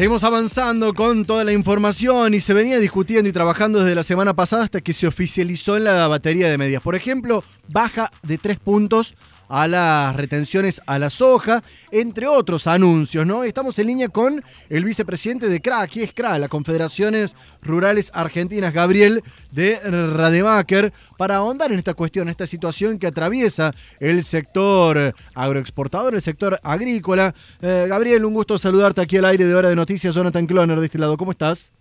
Seguimos 0.00 0.24
avanzando 0.24 0.94
con 0.94 1.26
toda 1.26 1.44
la 1.44 1.52
información 1.52 2.32
y 2.32 2.40
se 2.40 2.54
venía 2.54 2.78
discutiendo 2.78 3.28
y 3.28 3.34
trabajando 3.34 3.80
desde 3.80 3.94
la 3.94 4.02
semana 4.02 4.32
pasada 4.32 4.64
hasta 4.64 4.80
que 4.80 4.94
se 4.94 5.06
oficializó 5.06 5.76
en 5.76 5.84
la 5.84 6.08
batería 6.08 6.48
de 6.48 6.56
medidas. 6.56 6.82
Por 6.82 6.94
ejemplo, 6.94 7.44
baja 7.68 8.10
de 8.22 8.38
tres 8.38 8.58
puntos 8.58 9.14
a 9.50 9.66
las 9.66 10.16
retenciones 10.16 10.80
a 10.86 10.98
la 10.98 11.10
soja, 11.10 11.62
entre 11.90 12.28
otros 12.28 12.66
anuncios, 12.68 13.26
¿no? 13.26 13.42
Estamos 13.42 13.78
en 13.80 13.88
línea 13.88 14.08
con 14.08 14.42
el 14.68 14.84
vicepresidente 14.84 15.48
de 15.48 15.60
CRA, 15.60 15.82
aquí 15.82 16.02
es 16.02 16.12
CRA, 16.14 16.38
las 16.38 16.48
Confederaciones 16.48 17.34
Rurales 17.60 18.12
Argentinas, 18.14 18.72
Gabriel 18.72 19.22
de 19.50 19.80
Rademacher, 19.80 20.92
para 21.18 21.36
ahondar 21.36 21.72
en 21.72 21.78
esta 21.78 21.94
cuestión, 21.94 22.28
esta 22.28 22.46
situación 22.46 22.98
que 22.98 23.08
atraviesa 23.08 23.72
el 23.98 24.22
sector 24.22 25.14
agroexportador, 25.34 26.14
el 26.14 26.22
sector 26.22 26.60
agrícola. 26.62 27.34
Eh, 27.60 27.86
Gabriel, 27.88 28.24
un 28.24 28.34
gusto 28.34 28.56
saludarte 28.56 29.00
aquí 29.00 29.16
al 29.16 29.24
aire 29.24 29.44
de 29.44 29.54
Hora 29.54 29.68
de 29.68 29.76
Noticias, 29.76 30.14
Jonathan 30.14 30.46
Cloner 30.46 30.78
de 30.78 30.86
este 30.86 30.98
lado, 30.98 31.16
¿cómo 31.16 31.32
estás? 31.32 31.72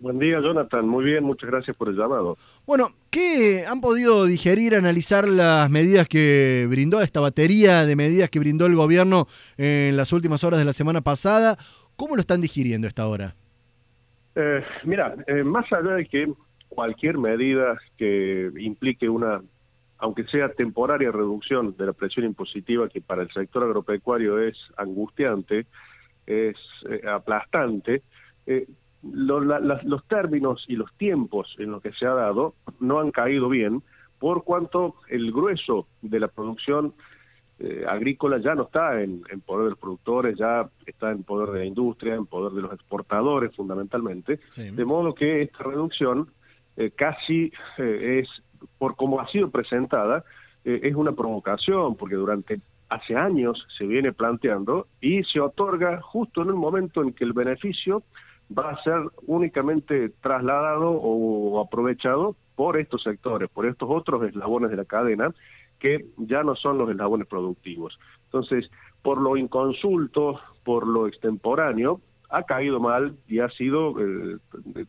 Buen 0.00 0.20
día, 0.20 0.40
Jonathan. 0.40 0.86
Muy 0.86 1.04
bien, 1.04 1.24
muchas 1.24 1.50
gracias 1.50 1.76
por 1.76 1.88
el 1.88 1.96
llamado. 1.96 2.38
Bueno, 2.66 2.90
¿qué 3.10 3.64
han 3.68 3.80
podido 3.80 4.26
digerir, 4.26 4.76
analizar 4.76 5.26
las 5.26 5.68
medidas 5.70 6.06
que 6.06 6.66
brindó 6.70 7.00
esta 7.00 7.18
batería 7.18 7.84
de 7.84 7.96
medidas 7.96 8.30
que 8.30 8.38
brindó 8.38 8.66
el 8.66 8.76
gobierno 8.76 9.26
en 9.56 9.96
las 9.96 10.12
últimas 10.12 10.44
horas 10.44 10.60
de 10.60 10.64
la 10.64 10.72
semana 10.72 11.00
pasada? 11.00 11.56
¿Cómo 11.96 12.14
lo 12.14 12.20
están 12.20 12.40
digiriendo 12.40 12.86
esta 12.86 13.08
hora? 13.08 13.34
Eh, 14.36 14.62
mira, 14.84 15.16
eh, 15.26 15.42
más 15.42 15.66
allá 15.72 15.96
de 15.96 16.06
que 16.06 16.32
cualquier 16.68 17.18
medida 17.18 17.76
que 17.96 18.52
implique 18.56 19.08
una, 19.08 19.42
aunque 19.98 20.22
sea 20.26 20.48
temporaria 20.50 21.10
reducción 21.10 21.76
de 21.76 21.86
la 21.86 21.92
presión 21.92 22.24
impositiva, 22.24 22.88
que 22.88 23.00
para 23.00 23.22
el 23.22 23.32
sector 23.32 23.64
agropecuario 23.64 24.38
es 24.38 24.56
angustiante, 24.76 25.66
es 26.24 26.56
eh, 26.88 27.02
aplastante, 27.04 28.02
los 29.02 30.04
términos 30.08 30.64
y 30.68 30.76
los 30.76 30.92
tiempos 30.94 31.54
en 31.58 31.70
los 31.70 31.82
que 31.82 31.92
se 31.92 32.06
ha 32.06 32.14
dado 32.14 32.54
no 32.80 32.98
han 32.98 33.10
caído 33.10 33.48
bien, 33.48 33.82
por 34.18 34.44
cuanto 34.44 34.96
el 35.08 35.32
grueso 35.32 35.86
de 36.02 36.20
la 36.20 36.28
producción 36.28 36.94
eh, 37.60 37.84
agrícola 37.88 38.38
ya 38.38 38.54
no 38.54 38.64
está 38.64 39.02
en, 39.02 39.22
poder 39.44 39.64
de 39.64 39.70
los 39.70 39.78
productores, 39.78 40.36
ya 40.38 40.68
está 40.86 41.10
en 41.10 41.24
poder 41.24 41.50
de 41.50 41.58
la 41.60 41.64
industria, 41.64 42.14
en 42.14 42.26
poder 42.26 42.52
de 42.52 42.62
los 42.62 42.72
exportadores 42.72 43.54
fundamentalmente, 43.54 44.38
de 44.56 44.84
modo 44.84 45.14
que 45.14 45.42
esta 45.42 45.64
reducción 45.64 46.28
eh, 46.76 46.92
casi 46.94 47.52
eh, 47.78 48.20
es, 48.22 48.28
por 48.78 48.94
como 48.94 49.20
ha 49.20 49.28
sido 49.28 49.50
presentada, 49.50 50.24
es 50.64 50.94
una 50.94 51.12
provocación, 51.12 51.94
porque 51.96 52.16
durante 52.16 52.60
hace 52.90 53.16
años 53.16 53.66
se 53.78 53.86
viene 53.86 54.12
planteando 54.12 54.86
y 55.00 55.22
se 55.24 55.40
otorga 55.40 56.00
justo 56.02 56.42
en 56.42 56.48
el 56.48 56.54
momento 56.54 57.02
en 57.02 57.12
que 57.12 57.24
el 57.24 57.32
beneficio 57.32 58.02
va 58.56 58.70
a 58.70 58.82
ser 58.82 59.00
únicamente 59.26 60.10
trasladado 60.20 60.90
o 60.90 61.60
aprovechado 61.60 62.36
por 62.54 62.78
estos 62.78 63.02
sectores, 63.02 63.48
por 63.50 63.66
estos 63.66 63.88
otros 63.90 64.22
eslabones 64.24 64.70
de 64.70 64.76
la 64.76 64.84
cadena, 64.84 65.32
que 65.78 66.06
ya 66.16 66.42
no 66.42 66.56
son 66.56 66.78
los 66.78 66.90
eslabones 66.90 67.28
productivos. 67.28 67.98
Entonces, 68.24 68.70
por 69.02 69.20
lo 69.20 69.36
inconsulto, 69.36 70.40
por 70.64 70.86
lo 70.86 71.06
extemporáneo, 71.06 72.00
ha 72.30 72.42
caído 72.42 72.80
mal 72.80 73.16
y 73.26 73.38
ha 73.40 73.48
sido 73.50 73.94
eh, 74.00 74.38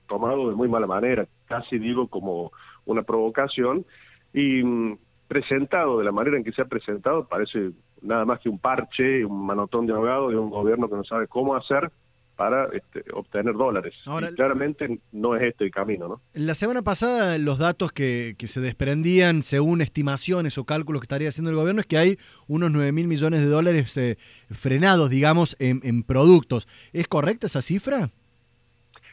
tomado 0.08 0.50
de 0.50 0.56
muy 0.56 0.68
mala 0.68 0.88
manera, 0.88 1.28
casi 1.46 1.78
digo 1.78 2.08
como 2.08 2.52
una 2.86 3.04
provocación, 3.04 3.86
y 4.34 4.64
mm, 4.64 4.98
presentado 5.28 6.00
de 6.00 6.06
la 6.06 6.12
manera 6.12 6.38
en 6.38 6.44
que 6.44 6.52
se 6.52 6.62
ha 6.62 6.66
presentado, 6.66 7.28
parece 7.28 7.72
nada 8.02 8.26
más 8.26 8.40
que 8.40 8.50
un 8.50 8.60
parche, 8.60 9.24
un 9.24 9.46
manotón 9.46 9.86
de 9.86 9.94
ahogado 9.94 10.30
de 10.30 10.38
un 10.38 10.50
gobierno 10.50 10.90
que 10.90 10.96
no 10.96 11.04
sabe 11.04 11.28
cómo 11.28 11.56
hacer 11.56 11.92
para 12.40 12.70
este, 12.72 13.04
obtener 13.12 13.54
dólares. 13.54 13.94
claramente 14.38 15.02
no 15.12 15.36
es 15.36 15.44
este 15.44 15.66
el 15.66 15.72
camino, 15.72 16.08
¿no? 16.08 16.22
La 16.34 16.54
semana 16.54 16.84
pasada 16.84 17.38
los 17.38 17.60
datos 17.60 17.92
que, 17.92 18.34
se 18.40 18.62
desprendían 18.62 19.42
según 19.42 19.82
estimaciones 19.82 20.58
o 20.58 20.64
cálculos 20.64 21.02
que 21.02 21.04
estaría 21.04 21.28
haciendo 21.28 21.50
el 21.50 21.58
gobierno 21.58 21.82
es 21.82 21.86
que 21.86 21.98
hay 21.98 22.18
unos 22.48 22.72
9 22.72 22.94
mil 22.94 23.10
millones 23.10 23.44
de 23.44 23.50
dólares 23.50 23.98
eh, 23.98 24.16
frenados, 24.52 25.10
digamos, 25.10 25.58
en, 25.60 25.82
en 25.84 26.02
productos. 26.04 26.70
¿Es 26.94 27.10
correcta 27.10 27.48
esa 27.48 27.62
cifra? 27.62 28.10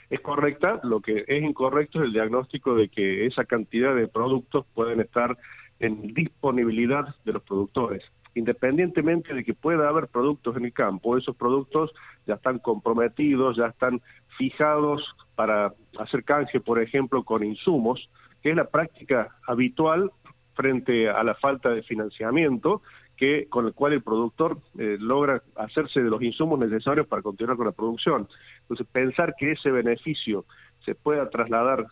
Es 0.09 0.21
correcta, 0.21 0.79
lo 0.85 1.01
que 1.01 1.25
es 1.27 1.43
incorrecto 1.43 1.99
es 1.99 2.05
el 2.05 2.13
diagnóstico 2.13 2.77
de 2.77 2.89
que 2.89 3.27
esa 3.27 3.45
cantidad 3.45 3.93
de 3.97 4.07
productos 4.07 4.67
pueden 4.73 5.01
estar 5.01 5.37
en 5.81 6.15
disponibilidad 6.15 7.15
de 7.25 7.33
los 7.33 7.43
productores 7.43 8.03
independientemente 8.37 9.33
de 9.33 9.45
que 9.45 9.55
pueda 9.55 9.89
haber 9.89 10.09
productos 10.09 10.57
en 10.57 10.67
el 10.67 10.73
campo, 10.73 11.17
esos 11.17 11.35
productos 11.35 11.91
ya 12.27 12.35
están 12.35 12.59
comprometidos, 12.59 13.57
ya 13.57 13.69
están 13.69 14.03
fijados 14.37 15.03
para 15.35 15.73
hacer 15.99 16.23
canje, 16.23 16.61
por 16.61 16.81
ejemplo, 16.81 17.25
con 17.25 17.43
insumos, 17.43 18.11
que 18.43 18.51
es 18.51 18.57
la 18.57 18.69
práctica 18.69 19.35
habitual 19.47 20.13
frente 20.55 21.09
a 21.09 21.23
la 21.25 21.35
falta 21.35 21.71
de 21.71 21.83
financiamiento 21.83 22.83
que 23.17 23.47
con 23.49 23.67
el 23.67 23.73
cual 23.73 23.95
el 23.95 24.03
productor 24.03 24.59
eh, 24.79 24.99
logra 25.01 25.43
hacerse 25.55 26.03
de 26.03 26.11
los 26.11 26.23
insumos 26.23 26.59
necesarios 26.59 27.07
para 27.07 27.23
continuar 27.23 27.57
con 27.57 27.65
la 27.65 27.73
producción. 27.73 28.29
Entonces, 28.61 28.87
pensar 28.93 29.35
que 29.39 29.53
ese 29.53 29.71
beneficio 29.71 30.45
se 30.85 30.95
pueda 30.95 31.31
trasladar 31.31 31.87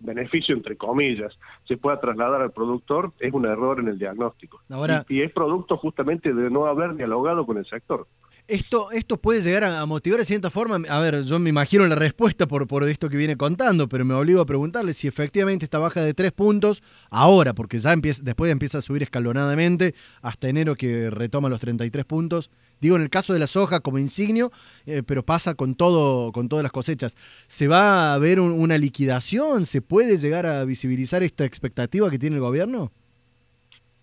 beneficio 0.00 0.54
entre 0.54 0.76
comillas 0.76 1.32
se 1.66 1.76
pueda 1.76 2.00
trasladar 2.00 2.42
al 2.42 2.52
productor 2.52 3.12
es 3.18 3.32
un 3.32 3.46
error 3.46 3.80
en 3.80 3.88
el 3.88 3.98
diagnóstico. 3.98 4.60
y, 5.08 5.22
es 5.22 5.32
producto 5.32 5.76
justamente 5.76 6.32
de 6.32 6.50
no 6.50 6.66
haber 6.66 6.94
dialogado 6.94 7.46
con 7.46 7.58
el 7.58 7.66
sector. 7.66 8.06
Esto, 8.46 8.90
esto 8.90 9.16
puede 9.16 9.40
llegar 9.40 9.64
a, 9.64 9.86
motivar 9.86 10.20
de 10.20 10.26
cierta 10.26 10.50
forma, 10.50 10.76
a 10.90 10.98
ver, 10.98 11.24
yo 11.24 11.38
me 11.38 11.48
imagino 11.48 11.86
la 11.86 11.94
respuesta 11.94 12.46
por, 12.46 12.66
por 12.66 12.86
esto 12.86 13.08
que 13.08 13.16
viene 13.16 13.38
contando, 13.38 13.88
pero 13.88 14.04
me 14.04 14.12
obligo 14.12 14.42
a 14.42 14.44
preguntarle 14.44 14.92
si 14.92 15.08
efectivamente 15.08 15.64
esta 15.64 15.78
baja 15.78 16.02
de 16.02 16.12
tres 16.12 16.30
puntos, 16.32 16.82
ahora, 17.08 17.54
porque 17.54 17.78
ya 17.78 17.94
empieza, 17.94 18.20
después 18.22 18.52
empieza 18.52 18.76
a 18.76 18.82
subir 18.82 19.02
escalonadamente, 19.02 19.94
hasta 20.20 20.50
enero 20.50 20.76
que 20.76 21.08
retoma 21.08 21.48
los 21.48 21.58
33 21.58 22.04
puntos, 22.04 22.50
digo 22.82 22.96
en 22.96 23.02
el 23.02 23.08
caso 23.08 23.32
de 23.32 23.38
la 23.38 23.46
soja 23.46 23.80
como 23.80 23.98
insignio, 23.98 24.52
eh, 24.84 25.02
pero 25.02 25.24
pasa 25.24 25.54
con, 25.54 25.74
todo, 25.74 26.30
con 26.32 26.50
todas 26.50 26.62
las 26.62 26.72
cosechas, 26.72 27.16
¿se 27.46 27.66
va 27.66 28.12
a 28.12 28.18
ver 28.18 28.40
una 28.40 28.76
liquidación? 28.76 29.64
¿Se 29.64 29.80
puede 29.80 30.18
llegar 30.18 30.44
a 30.44 30.66
visibilizar 30.66 31.22
esta 31.22 31.46
expectativa 31.46 32.10
que 32.10 32.18
tiene 32.18 32.36
el 32.36 32.42
gobierno? 32.42 32.92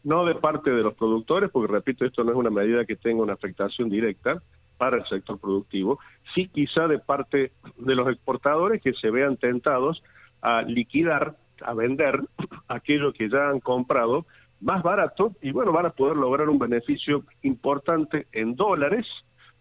No 0.04 0.26
de 0.26 0.36
parte 0.36 0.72
de 0.72 0.84
los 0.84 0.94
productores, 0.96 1.50
porque 1.52 1.72
repito, 1.72 2.06
esto 2.06 2.24
no 2.24 2.32
es 2.32 2.38
una 2.38 2.50
medida 2.50 2.86
que 2.86 2.96
tenga 2.96 3.22
una 3.22 3.34
afectación 3.34 3.90
directa 3.90 4.42
para 4.78 4.98
el 4.98 5.06
sector 5.06 5.40
productivo, 5.40 6.00
sí 6.34 6.48
quizá 6.48 6.88
de 6.88 6.98
parte 6.98 7.52
de 7.78 7.96
los 7.96 8.10
exportadores 8.10 8.82
que 8.82 8.94
se 8.94 9.12
vean 9.12 9.38
tentados 9.38 10.02
a 10.42 10.64
liquidar, 10.64 11.36
a 11.64 11.74
vender 11.76 12.20
aquello 12.68 13.14
que 13.14 13.30
ya 13.30 13.50
han 13.50 13.60
comprado 13.60 14.26
más 14.60 14.82
barato 14.82 15.34
y 15.42 15.52
bueno, 15.52 15.72
van 15.72 15.88
a 15.88 15.92
poder 15.92 16.18
lograr 16.18 16.50
un 16.50 16.58
beneficio 16.58 17.24
importante 17.44 18.28
en 18.32 18.56
dólares 18.56 19.06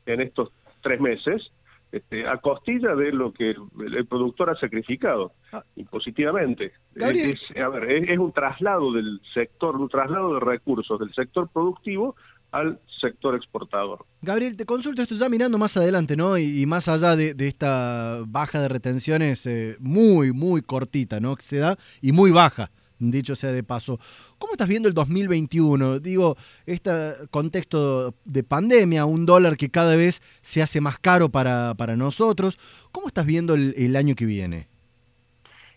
en 0.07 0.21
estos 0.21 0.53
tres 0.83 1.01
meses 1.01 1.53
este, 1.93 2.27
a 2.27 2.37
costilla 2.37 2.95
de 2.95 3.13
lo 3.13 3.33
que 3.33 3.51
el, 3.51 4.07
productor 4.07 4.51
ha 4.51 4.55
sacrificado 4.57 5.33
ah. 5.53 5.63
impositivamente. 5.77 6.73
Es, 6.95 7.37
a 7.57 7.69
ver, 7.69 7.91
es, 7.91 8.19
un 8.19 8.33
traslado 8.33 8.93
del 8.93 9.21
sector, 9.35 9.77
un 9.77 9.89
traslado 9.89 10.35
de 10.35 10.41
recursos 10.41 10.99
del 11.01 11.13
sector 11.15 11.49
productivo 11.49 12.15
al 12.53 12.81
sector 13.01 13.35
exportador. 13.35 14.05
Gabriel, 14.23 14.57
te 14.57 14.67
consulto 14.67 15.03
esto 15.03 15.15
ya 15.15 15.29
mirando 15.29 15.57
más 15.59 15.77
adelante, 15.77 16.17
¿no? 16.17 16.37
Y, 16.37 16.65
más 16.67 16.89
allá 16.89 17.17
de, 17.17 17.35
esta 17.39 18.23
baja 18.27 18.61
de 18.61 18.69
retenciones 18.69 19.47
eh, 19.47 19.77
muy, 19.81 20.33
muy 20.33 20.63
cortita, 20.63 21.21
¿no? 21.21 21.37
Que 21.37 21.45
se 21.45 21.59
da 21.59 21.79
y 22.01 22.13
muy 22.13 22.31
baja 22.31 22.71
dicho 23.01 23.35
sea 23.35 23.53
de 23.53 23.63
paso. 23.63 23.99
¿Cómo 24.39 24.53
estás 24.53 24.69
viendo 24.69 24.89
el 24.89 24.95
2021? 24.95 26.01
Digo, 26.01 26.37
este 26.67 26.91
contexto 27.31 28.15
de 28.25 28.45
pandemia, 28.45 29.07
un 29.07 29.25
dólar 29.25 29.57
que 29.57 29.71
cada 29.71 29.97
vez 29.97 30.21
se 30.43 30.63
hace 30.63 30.81
más 30.81 30.99
caro 30.99 31.31
para, 31.31 31.75
para 31.75 31.97
nosotros. 31.97 32.59
¿Cómo 32.93 33.09
estás 33.09 33.27
viendo 33.27 33.55
el, 33.55 33.97
año 33.97 34.15
que 34.15 34.27
viene? 34.27 34.69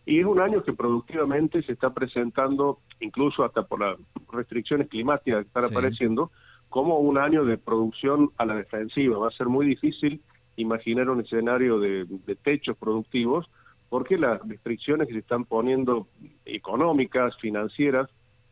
Y 0.06 0.20
es 0.20 0.26
un 0.26 0.40
año 0.40 0.64
que 0.64 0.74
productivamente 0.74 1.64
se 1.64 1.72
está 1.72 1.94
presentando, 1.94 2.80
incluso 3.00 3.46
hasta 3.46 3.64
por 3.64 3.80
las 3.80 3.98
restricciones 4.32 4.90
climáticas 4.90 5.44
que 5.44 5.48
están 5.48 5.66
apareciendo, 5.66 6.32
como 6.68 7.00
un 7.00 7.18
año 7.18 7.46
de 7.46 7.58
producción 7.58 8.32
a 8.38 8.46
la 8.46 8.56
defensiva. 8.56 9.18
Va 9.18 9.30
a 9.30 9.32
ser 9.32 9.48
muy 9.48 9.66
difícil 9.66 10.22
imaginar 10.58 11.10
un 11.10 11.22
escenario 11.22 11.80
de 11.80 12.38
techos 12.44 12.76
productivos 12.78 13.48
porque 13.94 14.18
las 14.18 14.42
restricciones 14.48 15.08
que 15.08 15.14
se 15.14 15.20
están 15.20 15.46
poniendo 15.46 16.08
económicas, 16.46 17.38
financieras, 17.38 18.10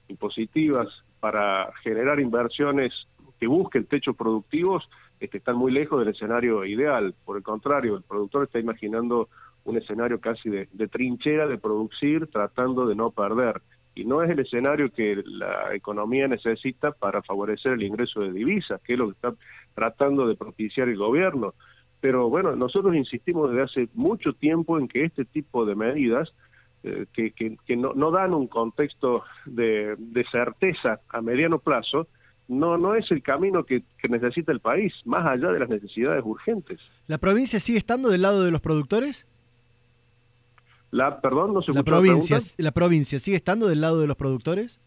impositivas, 0.07 0.88
para 1.19 1.73
generar 1.81 2.19
inversiones 2.19 2.93
que 3.39 3.47
busquen 3.47 3.88
techos 3.88 4.15
productivos, 4.15 4.88
este, 5.19 5.39
están 5.39 5.55
muy 5.55 5.71
lejos 5.71 5.97
del 5.97 6.13
escenario 6.13 6.63
ideal. 6.63 7.15
Por 7.25 7.38
el 7.38 7.43
contrario, 7.43 7.97
el 7.97 8.03
productor 8.03 8.43
está 8.43 8.59
imaginando 8.59 9.29
un 9.63 9.77
escenario 9.77 10.21
casi 10.21 10.47
de, 10.47 10.69
de 10.73 10.88
trinchera 10.88 11.47
de 11.47 11.57
producir, 11.57 12.27
tratando 12.27 12.85
de 12.85 12.93
no 12.93 13.09
perder. 13.09 13.63
Y 13.95 14.05
no 14.05 14.21
es 14.21 14.29
el 14.29 14.41
escenario 14.41 14.91
que 14.91 15.23
la 15.25 15.73
economía 15.73 16.27
necesita 16.27 16.91
para 16.91 17.23
favorecer 17.23 17.71
el 17.71 17.81
ingreso 17.81 18.19
de 18.19 18.31
divisas, 18.31 18.79
que 18.83 18.93
es 18.93 18.99
lo 18.99 19.07
que 19.07 19.13
está 19.13 19.33
tratando 19.73 20.27
de 20.27 20.35
propiciar 20.35 20.88
el 20.88 20.97
gobierno 20.97 21.55
Pero 22.01 22.30
bueno, 22.30 22.56
nosotros 22.56 22.95
insistimos 22.95 23.50
desde 23.51 23.63
hace 23.63 23.89
mucho 23.94 24.33
tiempo 24.33 24.77
en 24.77 24.88
que 24.88 25.06
este 25.06 25.24
tipo 25.24 25.65
de 25.65 25.75
medidas 25.75 26.33
eh, 26.83 27.06
que, 27.13 27.31
que, 27.31 27.77
no, 27.77 27.94
no, 27.94 28.09
dan 28.09 28.33
un 28.33 28.48
contexto 28.48 29.24
de, 29.45 29.95
de, 30.00 30.25
certeza 30.31 31.00
a 31.09 31.21
mediano 31.21 31.59
plazo, 31.59 32.07
no, 32.48 32.75
no 32.80 32.95
es 32.95 33.09
el 33.12 33.21
camino 33.21 33.63
que, 33.63 33.83
que, 34.00 34.09
necesita 34.09 34.51
el 34.51 34.62
país, 34.62 34.92
más 35.06 35.24
allá 35.27 35.51
de 35.51 35.59
las 35.59 35.69
necesidades 35.69 36.24
urgentes. 36.25 36.80
¿La 37.06 37.19
provincia 37.19 37.59
sigue 37.59 37.77
estando 37.77 38.09
del 38.09 38.24
lado 38.24 38.44
de 38.44 38.50
los 38.50 38.62
productores? 38.62 39.27
La, 40.89 41.21
perdón, 41.21 41.53
no 41.53 41.62
se 41.62 41.71
la 41.71 41.83
provincia, 41.83 42.39
la, 42.57 42.71
provincia 42.71 43.19
sigue 43.19 43.38
estando 43.38 43.68
del 43.68 43.80
lado 43.80 44.01
de 44.01 44.07
los 44.07 44.18
productores. 44.18 44.81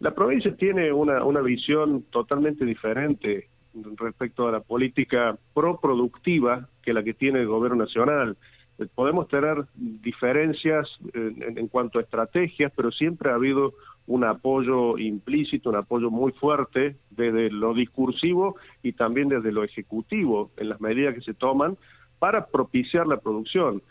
La 0.00 0.14
provincia 0.14 0.56
tiene 0.56 0.94
una, 0.94 1.22
una 1.24 1.42
visión 1.42 2.04
totalmente 2.10 2.64
diferente 2.64 3.48
respecto 3.96 4.48
a 4.48 4.52
la 4.52 4.60
política 4.60 5.36
pro-productiva 5.54 6.68
que 6.82 6.92
la 6.92 7.02
que 7.02 7.14
tiene 7.14 7.40
el 7.40 7.46
gobierno 7.46 7.84
nacional. 7.84 8.36
Eh, 8.78 8.86
podemos 8.94 9.28
tener 9.28 9.64
diferencias 9.74 10.88
en, 11.14 11.68
cuanto 11.68 11.98
a 11.98 12.02
estrategias, 12.02 12.72
pero 12.74 12.90
siempre 12.90 13.30
ha 13.30 13.34
habido 13.34 13.74
un 14.06 14.24
apoyo 14.24 14.98
implícito, 14.98 15.70
un 15.70 15.76
apoyo 15.76 16.10
muy 16.10 16.32
fuerte 16.32 16.96
desde 17.10 17.50
lo 17.50 17.72
discursivo 17.74 18.56
y 18.82 18.92
también 18.92 19.28
desde 19.28 19.52
lo 19.52 19.62
ejecutivo 19.62 20.50
en 20.56 20.68
las 20.68 20.80
medidas 20.80 21.14
que 21.14 21.20
se 21.20 21.34
toman 21.34 21.76
para 22.18 22.46
propiciar 22.46 23.06
la 23.06 23.18
producción. 23.18 23.82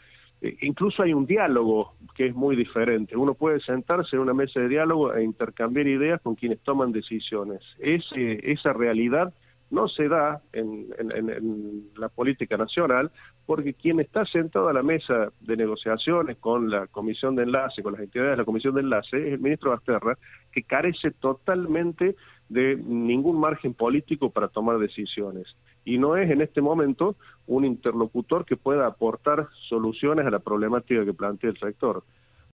Eh, 0.42 0.58
incluso 0.62 1.04
hay 1.04 1.14
un 1.14 1.26
diálogo 1.26 1.94
que 2.16 2.28
es 2.28 2.36
muy 2.36 2.56
diferente. 2.56 3.16
Uno 3.16 3.36
puede 3.36 3.60
sentarse 3.62 4.16
en 4.16 4.24
una 4.24 4.34
mesa 4.34 4.60
de 4.60 4.70
diálogo 4.70 5.14
e 5.14 5.24
intercambiar 5.24 5.88
ideas 5.88 6.22
con 6.22 6.36
quienes 6.36 6.60
toman 6.62 6.92
decisiones. 6.92 7.62
Ese, 7.80 8.52
esa 8.52 8.74
realidad 8.74 9.34
no 9.72 9.88
se 9.88 10.08
da 10.08 10.42
en, 10.54 10.88
en, 11.00 11.90
la 11.96 12.10
política 12.10 12.58
nacional 12.58 13.10
porque 13.46 13.74
quien 13.74 14.00
está 14.00 14.26
sentado 14.26 14.68
a 14.68 14.74
la 14.74 14.84
mesa 14.84 15.32
de 15.40 15.58
negociaciones 15.58 16.38
con 16.38 16.70
la 16.70 16.88
comisión 16.88 17.36
de 17.36 17.44
enlace, 17.44 17.82
con 17.82 17.94
las 17.94 18.02
entidades 18.02 18.32
de 18.32 18.38
la 18.38 18.46
comisión 18.46 18.76
de 18.76 18.82
enlace, 18.82 19.28
es 19.28 19.34
el 19.34 19.40
ministro 19.40 19.72
Basterra, 19.72 20.18
que 20.52 20.64
carece 20.64 21.12
totalmente 21.12 22.16
de 22.50 22.76
ningún 22.76 23.40
margen 23.40 23.74
político 23.74 24.30
para 24.30 24.50
tomar 24.50 24.78
decisiones. 24.78 25.48
Y 25.86 25.98
no 25.98 26.18
es 26.18 26.30
en 26.30 26.42
este 26.42 26.62
momento 26.62 27.16
un 27.48 27.64
interlocutor 27.64 28.46
que 28.46 28.58
pueda 28.58 28.86
aportar 28.86 29.48
soluciones 29.70 30.26
a 30.26 30.32
la 30.32 30.40
problemática 30.40 31.06
que 31.06 31.14
plantea 31.14 31.52
el 31.52 31.58
sector. 31.58 32.04